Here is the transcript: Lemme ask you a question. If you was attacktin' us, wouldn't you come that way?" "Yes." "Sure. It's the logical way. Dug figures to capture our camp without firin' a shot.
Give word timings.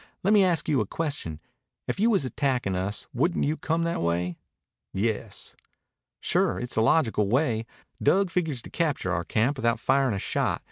Lemme 0.23 0.37
ask 0.41 0.67
you 0.67 0.81
a 0.81 0.87
question. 0.87 1.39
If 1.87 1.99
you 1.99 2.09
was 2.09 2.25
attacktin' 2.25 2.75
us, 2.75 3.05
wouldn't 3.13 3.45
you 3.45 3.55
come 3.55 3.83
that 3.83 4.01
way?" 4.01 4.39
"Yes." 4.93 5.55
"Sure. 6.19 6.57
It's 6.59 6.73
the 6.73 6.81
logical 6.81 7.29
way. 7.29 7.67
Dug 8.01 8.31
figures 8.31 8.63
to 8.63 8.71
capture 8.71 9.11
our 9.13 9.23
camp 9.23 9.57
without 9.59 9.79
firin' 9.79 10.15
a 10.15 10.17
shot. 10.17 10.59